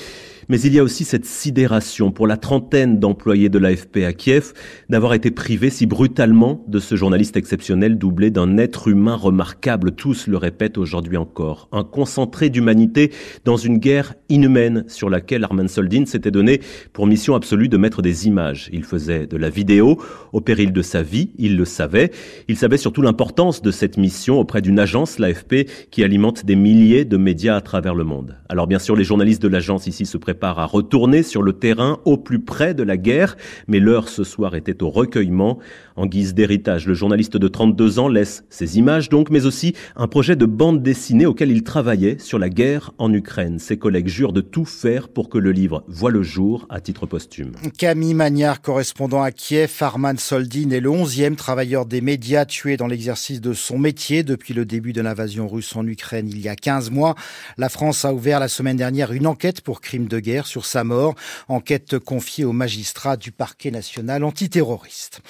Mais 0.50 0.60
il 0.62 0.74
y 0.74 0.80
a 0.80 0.84
aussi 0.84 1.06
cette 1.06 1.26
sidération 1.26 2.12
pour 2.12 2.28
la 2.28 2.38
trentaine 2.38 3.00
d'employés 3.00 3.50
de 3.50 3.58
l'AFP 3.58 3.98
à 4.06 4.14
Kiev 4.14 4.54
d'avoir 4.90 5.14
été 5.14 5.32
privés 5.32 5.70
si 5.70 5.86
brutalement 5.86 6.64
de 6.68 6.80
ce 6.80 6.96
journaliste 6.96 7.38
exceptionnel 7.38 7.98
doublé 7.98 8.32
d'un 8.32 8.58
être 8.58 8.88
humain 8.88 9.16
remarquable. 9.16 9.94
Tous 9.94 10.28
le 10.28 10.38
répètent 10.38 10.78
aujourd'hui 10.78 11.18
encore. 11.18 11.70
Un 11.72 11.84
concentré 11.84 12.50
d'humanité 12.50 13.12
dans 13.46 13.58
une 13.58 13.78
guerre 13.78 14.16
inhumaine 14.30 14.84
sur 14.88 15.10
laquelle 15.10 15.44
Arman 15.44 15.68
Soldin 15.68 16.06
s'était 16.06 16.32
donné 16.32 16.62
pour 16.92 17.08
mission 17.08 17.36
absolue 17.36 17.70
de 17.70 17.78
mettre 17.78 18.02
des 18.02 18.28
images. 18.28 18.70
Il 18.74 18.84
faisait 18.84 19.28
de 19.28 19.38
la 19.38 19.50
vidéo 19.50 19.98
au 20.32 20.42
péril 20.42 20.74
de 20.74 20.82
sa 20.82 21.02
vie, 21.02 21.32
il 21.38 21.58
le 21.58 21.66
savait. 21.66 22.12
Il 22.48 22.58
savait 22.58 22.78
surtout 22.78 23.02
l'importance 23.02 23.62
de 23.62 23.72
cette 23.72 23.98
mission 23.98 24.40
auprès 24.40 24.62
d'une 24.62 24.80
agence, 24.80 25.20
l'AFP, 25.20 25.68
qui 25.92 26.04
alimente 26.04 26.46
des 26.46 26.56
milliers 26.56 27.06
de 27.06 27.18
médias 27.18 27.56
à 27.56 27.62
travers 27.62 27.96
le 27.96 28.04
monde. 28.04 28.38
Alors 28.50 28.68
bien 28.68 28.80
sûr, 28.80 28.96
les 28.96 29.04
journalistes 29.04 29.42
de 29.42 29.48
l'agence 29.48 29.88
ici 29.88 30.06
se 30.06 30.18
préparent 30.18 30.33
à 30.42 30.66
retourner 30.66 31.24
sur 31.24 31.42
le 31.42 31.54
terrain 31.54 32.00
au 32.06 32.18
plus 32.18 32.40
près 32.40 32.74
de 32.74 32.84
la 32.84 32.98
guerre, 32.98 33.38
mais 33.68 33.80
l'heure 33.80 34.10
ce 34.10 34.24
soir 34.24 34.56
était 34.56 34.84
au 34.84 34.90
recueillement. 34.90 35.60
En 35.96 36.06
guise 36.08 36.34
d'héritage, 36.34 36.88
le 36.88 36.94
journaliste 36.94 37.38
de 37.38 37.48
32 37.48 38.00
ans 38.00 38.08
laisse 38.08 38.44
ses 38.50 38.78
images 38.78 39.10
donc, 39.10 39.30
mais 39.30 39.46
aussi 39.46 39.74
un 39.96 40.08
projet 40.08 40.36
de 40.36 40.46
bande 40.46 40.82
dessinée 40.82 41.26
auquel 41.26 41.52
il 41.52 41.64
travaillait 41.64 42.18
sur 42.20 42.40
la 42.40 42.50
guerre 42.50 42.92
en 42.98 43.14
Ukraine. 43.14 43.60
Ses 43.60 43.78
collègues 43.78 44.08
jurent 44.08 44.34
de 44.34 44.42
tout 44.42 44.66
faire 44.66 45.10
pour 45.10 45.30
que 45.30 45.38
le 45.38 45.52
livre 45.52 45.84
voit 45.88 46.12
le 46.12 46.24
jour 46.24 46.66
à 46.70 46.82
titre 46.82 47.06
posthume. 47.06 47.52
Camille 47.78 48.16
Magnard, 48.16 48.62
correspondant 48.62 49.22
à 49.22 49.32
Kiev, 49.32 49.72
Arman 49.82 50.18
Soldin 50.18 50.72
est 50.72 50.80
le 50.80 50.90
11e 50.90 51.36
travailleur 51.36 51.86
des 51.86 52.02
médias 52.02 52.46
tué 52.46 52.78
dans 52.78 52.88
l'exercice 52.88 53.42
de 53.42 53.54
son 53.54 53.78
métier 53.78 54.24
depuis 54.24 54.54
le 54.54 54.66
début 54.66 54.94
de 54.94 55.02
l'invasion 55.02 55.48
russe 55.48 55.76
en 55.76 55.86
Ukraine 55.86 56.28
il 56.28 56.40
y 56.40 56.50
a 56.50 56.56
15 56.56 56.92
mois. 56.92 57.16
La 57.58 57.70
France 57.70 58.06
a 58.06 58.14
ouvert 58.14 58.40
la 58.40 58.48
semaine 58.48 58.78
dernière 58.78 59.12
une 59.12 59.28
enquête 59.28 59.62
pour 59.62 59.82
crime 59.82 60.08
de 60.08 60.20
sur 60.44 60.66
sa 60.66 60.84
mort, 60.84 61.16
enquête 61.48 62.00
confiée 62.00 62.46
au 62.46 62.54
magistrat 62.54 63.18
du 63.18 63.32
parquet 63.32 63.72
national 63.72 64.24
antiterroriste. 64.24 65.22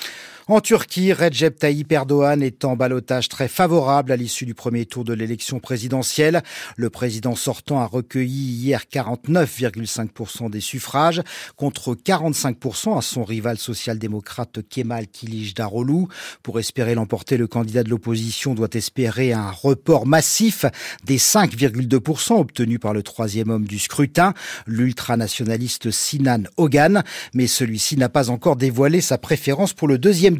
En 0.50 0.60
Turquie, 0.60 1.14
Recep 1.14 1.58
Tayyip 1.58 1.90
Erdogan 1.94 2.44
est 2.44 2.66
en 2.66 2.76
balotage 2.76 3.30
très 3.30 3.48
favorable 3.48 4.12
à 4.12 4.18
l'issue 4.18 4.46
du 4.46 4.54
premier 4.54 4.86
tour 4.86 5.06
de 5.06 5.14
l'élection 5.14 5.62
présidentielle. 5.62 6.44
Le 6.76 6.90
président 6.90 7.34
sortant 7.34 7.80
a 7.80 7.86
recueilli 7.86 8.52
hier 8.52 8.84
49,5% 8.92 10.50
des 10.50 10.60
suffrages 10.60 11.22
contre 11.56 11.96
45% 11.96 12.98
à 12.98 13.02
son 13.02 13.24
rival 13.24 13.58
social-démocrate 13.58 14.60
Kemal 14.68 15.08
Kılıçdaroğlu. 15.08 16.08
Pour 16.44 16.60
espérer 16.60 16.94
l'emporter, 16.94 17.38
le 17.38 17.48
candidat 17.48 17.84
de 17.84 17.90
l'opposition 17.90 18.54
doit 18.54 18.68
espérer 18.74 19.32
un 19.32 19.50
report 19.50 20.06
massif 20.06 20.66
des 21.06 21.20
5,2% 21.20 22.34
obtenus 22.34 22.82
par 22.82 22.94
le 22.94 23.02
troisième 23.02 23.50
homme 23.50 23.66
du 23.66 23.80
scrutin, 23.80 24.34
l'ultranationaliste 24.68 25.90
Sinan 25.90 26.44
Ogan. 26.58 27.02
Mais 27.34 27.48
celui-ci 27.48 27.96
n'a 27.96 28.10
pas 28.10 28.30
encore 28.30 28.58
dévoilé 28.58 29.00
sa 29.00 29.18
préférence 29.18 29.72
pour 29.72 29.88
le 29.88 29.98
deuxième 29.98 30.33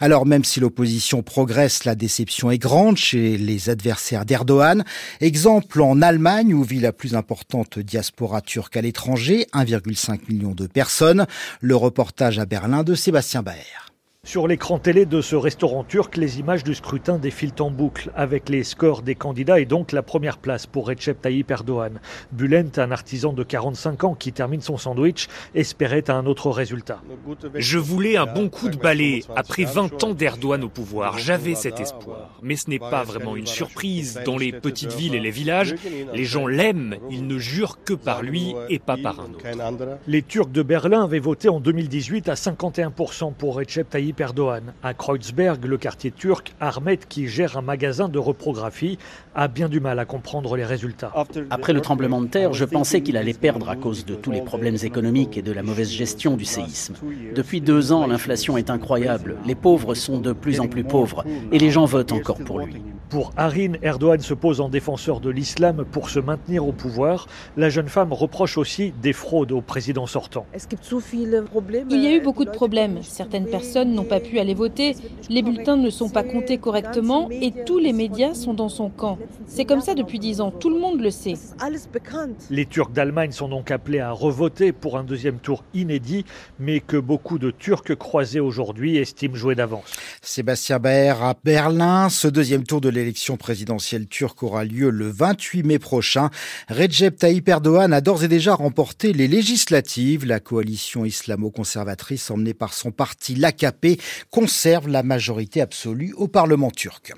Alors 0.00 0.26
même 0.26 0.44
si 0.44 0.60
l'opposition 0.60 1.22
progresse, 1.22 1.84
la 1.84 1.94
déception 1.94 2.50
est 2.50 2.58
grande 2.58 2.96
chez 2.96 3.36
les 3.36 3.70
adversaires 3.70 4.24
d'Erdogan. 4.24 4.84
Exemple 5.20 5.80
en 5.82 6.02
Allemagne 6.02 6.54
où 6.54 6.62
vit 6.62 6.80
la 6.80 6.92
plus 6.92 7.14
importante 7.14 7.78
diaspora 7.78 8.40
turque 8.40 8.76
à 8.76 8.82
l'étranger, 8.82 9.46
1,5 9.52 10.20
million 10.28 10.52
de 10.52 10.66
personnes. 10.66 11.26
Le 11.60 11.76
reportage 11.76 12.38
à 12.38 12.46
Berlin 12.46 12.84
de 12.84 12.94
Sébastien 12.94 13.42
Baer. 13.42 13.88
Sur 14.28 14.46
l'écran 14.46 14.78
télé 14.78 15.06
de 15.06 15.22
ce 15.22 15.36
restaurant 15.36 15.84
turc, 15.84 16.18
les 16.18 16.38
images 16.38 16.62
du 16.62 16.74
scrutin 16.74 17.16
défilent 17.16 17.54
en 17.60 17.70
boucle 17.70 18.10
avec 18.14 18.50
les 18.50 18.62
scores 18.62 19.00
des 19.00 19.14
candidats 19.14 19.58
et 19.58 19.64
donc 19.64 19.90
la 19.90 20.02
première 20.02 20.36
place 20.36 20.66
pour 20.66 20.88
Recep 20.88 21.22
Tayyip 21.22 21.50
Erdogan. 21.50 21.98
Bülent, 22.32 22.72
un 22.76 22.90
artisan 22.90 23.32
de 23.32 23.42
45 23.42 24.04
ans 24.04 24.14
qui 24.14 24.34
termine 24.34 24.60
son 24.60 24.76
sandwich, 24.76 25.28
espérait 25.54 26.10
un 26.10 26.26
autre 26.26 26.50
résultat. 26.50 27.00
Je 27.54 27.78
voulais 27.78 28.18
un 28.18 28.26
bon 28.26 28.50
coup 28.50 28.68
de 28.68 28.76
balai. 28.76 29.24
Après 29.34 29.64
20 29.64 30.04
ans 30.04 30.12
d'Erdogan 30.12 30.62
au 30.62 30.68
pouvoir, 30.68 31.16
j'avais 31.16 31.54
cet 31.54 31.80
espoir. 31.80 32.38
Mais 32.42 32.56
ce 32.56 32.68
n'est 32.68 32.78
pas 32.78 33.04
vraiment 33.04 33.34
une 33.34 33.46
surprise. 33.46 34.20
Dans 34.26 34.36
les 34.36 34.52
petites 34.52 34.92
villes 34.92 35.14
et 35.14 35.20
les 35.20 35.30
villages, 35.30 35.74
les 36.12 36.24
gens 36.26 36.46
l'aiment. 36.46 36.96
Ils 37.08 37.26
ne 37.26 37.38
jurent 37.38 37.82
que 37.82 37.94
par 37.94 38.22
lui 38.22 38.54
et 38.68 38.78
pas 38.78 38.98
par 38.98 39.20
un 39.20 39.30
autre. 39.30 39.46
Les 40.06 40.20
Turcs 40.20 40.50
de 40.50 40.60
Berlin 40.62 41.04
avaient 41.04 41.18
voté 41.18 41.48
en 41.48 41.60
2018 41.60 42.28
à 42.28 42.34
51% 42.34 43.32
pour 43.32 43.56
Recep 43.56 43.88
Tayyip 43.88 44.17
Erdogan. 44.20 44.74
À 44.82 44.94
Kreuzberg, 44.94 45.64
le 45.64 45.78
quartier 45.78 46.10
turc, 46.10 46.54
Ahmed, 46.60 47.06
qui 47.06 47.28
gère 47.28 47.56
un 47.56 47.62
magasin 47.62 48.08
de 48.08 48.18
reprographie, 48.18 48.98
a 49.38 49.46
bien 49.46 49.68
du 49.68 49.78
mal 49.78 50.00
à 50.00 50.04
comprendre 50.04 50.56
les 50.56 50.64
résultats. 50.64 51.12
Après 51.50 51.72
le 51.72 51.80
tremblement 51.80 52.20
de 52.20 52.26
terre, 52.26 52.54
je 52.54 52.64
pensais 52.64 53.02
qu'il 53.02 53.16
allait 53.16 53.32
perdre 53.32 53.68
à 53.68 53.76
cause 53.76 54.04
de 54.04 54.16
tous 54.16 54.32
les 54.32 54.42
problèmes 54.42 54.76
économiques 54.82 55.38
et 55.38 55.42
de 55.42 55.52
la 55.52 55.62
mauvaise 55.62 55.92
gestion 55.92 56.36
du 56.36 56.44
séisme. 56.44 56.94
Depuis 57.36 57.60
deux 57.60 57.92
ans, 57.92 58.08
l'inflation 58.08 58.56
est 58.56 58.68
incroyable. 58.68 59.36
Les 59.46 59.54
pauvres 59.54 59.94
sont 59.94 60.18
de 60.18 60.32
plus 60.32 60.58
en 60.58 60.66
plus 60.66 60.82
pauvres 60.82 61.24
et 61.52 61.58
les 61.58 61.70
gens 61.70 61.84
votent 61.84 62.10
encore 62.10 62.38
pour 62.38 62.58
lui. 62.58 62.82
Pour 63.10 63.32
Arin, 63.38 63.72
Erdogan 63.80 64.20
se 64.20 64.34
pose 64.34 64.60
en 64.60 64.68
défenseur 64.68 65.20
de 65.20 65.30
l'islam 65.30 65.86
pour 65.90 66.10
se 66.10 66.18
maintenir 66.18 66.66
au 66.66 66.72
pouvoir. 66.72 67.26
La 67.56 67.70
jeune 67.70 67.88
femme 67.88 68.12
reproche 68.12 68.58
aussi 68.58 68.92
des 69.00 69.14
fraudes 69.14 69.52
au 69.52 69.62
président 69.62 70.06
sortant. 70.06 70.44
Il 71.90 72.02
y 72.02 72.06
a 72.06 72.12
eu 72.14 72.20
beaucoup 72.20 72.44
de 72.44 72.50
problèmes. 72.50 72.98
Certaines 73.02 73.46
personnes 73.46 73.94
n'ont 73.94 74.04
pas 74.04 74.20
pu 74.20 74.38
aller 74.38 74.52
voter, 74.52 74.94
les 75.30 75.42
bulletins 75.42 75.76
ne 75.76 75.88
sont 75.88 76.10
pas 76.10 76.22
comptés 76.22 76.58
correctement 76.58 77.28
et 77.30 77.52
tous 77.64 77.78
les 77.78 77.94
médias 77.94 78.34
sont 78.34 78.52
dans 78.52 78.68
son 78.68 78.90
camp. 78.90 79.16
C'est 79.46 79.64
comme 79.64 79.80
ça 79.80 79.94
depuis 79.94 80.18
dix 80.18 80.40
ans, 80.40 80.50
tout 80.50 80.70
le 80.70 80.78
monde 80.78 81.00
le 81.00 81.10
sait. 81.10 81.34
Les 82.50 82.66
Turcs 82.66 82.90
d'Allemagne 82.90 83.32
sont 83.32 83.48
donc 83.48 83.70
appelés 83.70 84.00
à 84.00 84.10
revoter 84.10 84.72
pour 84.72 84.98
un 84.98 85.04
deuxième 85.04 85.38
tour 85.38 85.64
inédit, 85.74 86.24
mais 86.58 86.80
que 86.80 86.96
beaucoup 86.96 87.38
de 87.38 87.50
Turcs 87.50 87.94
croisés 87.96 88.40
aujourd'hui 88.40 88.96
estiment 88.96 89.34
jouer 89.34 89.54
d'avance. 89.54 89.92
Sébastien 90.22 90.78
Baer 90.78 91.22
à 91.22 91.34
Berlin, 91.42 92.08
ce 92.08 92.28
deuxième 92.28 92.64
tour 92.64 92.80
de 92.80 92.88
l'élection 92.88 93.36
présidentielle 93.36 94.06
turque 94.06 94.42
aura 94.42 94.64
lieu 94.64 94.90
le 94.90 95.08
28 95.08 95.62
mai 95.62 95.78
prochain. 95.78 96.30
Recep 96.68 97.16
Tayyip 97.16 97.48
Erdogan 97.48 97.92
a 97.92 98.00
d'ores 98.00 98.24
et 98.24 98.28
déjà 98.28 98.54
remporté 98.54 99.12
les 99.12 99.28
législatives. 99.28 100.26
La 100.26 100.40
coalition 100.40 101.04
islamo-conservatrice 101.04 102.30
emmenée 102.30 102.54
par 102.54 102.74
son 102.74 102.90
parti 102.90 103.34
l'AKP 103.34 104.00
conserve 104.30 104.88
la 104.88 105.02
majorité 105.02 105.60
absolue 105.60 106.12
au 106.16 106.28
Parlement 106.28 106.70
turc. 106.70 107.12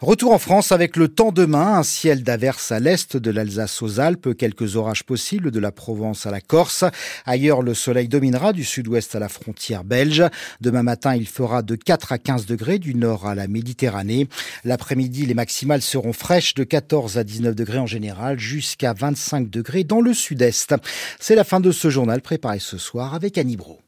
Retour 0.00 0.32
en 0.32 0.38
France 0.38 0.70
avec 0.70 0.96
le 0.96 1.08
temps 1.08 1.32
demain, 1.32 1.74
un 1.74 1.82
ciel 1.82 2.22
d'averse 2.22 2.70
à 2.70 2.78
l'est 2.78 3.16
de 3.16 3.32
l'Alsace 3.32 3.82
aux 3.82 3.98
Alpes, 3.98 4.32
quelques 4.36 4.76
orages 4.76 5.02
possibles 5.02 5.50
de 5.50 5.58
la 5.58 5.72
Provence 5.72 6.24
à 6.24 6.30
la 6.30 6.40
Corse. 6.40 6.84
Ailleurs, 7.26 7.62
le 7.62 7.74
soleil 7.74 8.06
dominera 8.06 8.52
du 8.52 8.62
sud-ouest 8.62 9.16
à 9.16 9.18
la 9.18 9.28
frontière 9.28 9.82
belge. 9.82 10.22
Demain 10.60 10.84
matin, 10.84 11.16
il 11.16 11.26
fera 11.26 11.62
de 11.62 11.74
4 11.74 12.12
à 12.12 12.18
15 12.18 12.46
degrés 12.46 12.78
du 12.78 12.94
nord 12.94 13.26
à 13.26 13.34
la 13.34 13.48
Méditerranée. 13.48 14.28
L'après-midi, 14.62 15.26
les 15.26 15.34
maximales 15.34 15.82
seront 15.82 16.12
fraîches 16.12 16.54
de 16.54 16.62
14 16.62 17.18
à 17.18 17.24
19 17.24 17.56
degrés 17.56 17.78
en 17.78 17.86
général, 17.86 18.38
jusqu'à 18.38 18.92
25 18.92 19.50
degrés 19.50 19.82
dans 19.82 20.00
le 20.00 20.14
sud-est. 20.14 20.76
C'est 21.18 21.34
la 21.34 21.42
fin 21.42 21.58
de 21.58 21.72
ce 21.72 21.90
journal 21.90 22.22
préparé 22.22 22.60
ce 22.60 22.78
soir 22.78 23.14
avec 23.14 23.36
Annie 23.36 23.56
Bro. 23.56 23.80